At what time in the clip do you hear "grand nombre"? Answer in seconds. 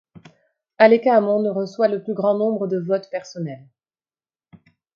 2.15-2.65